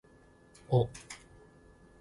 [0.71, 0.81] お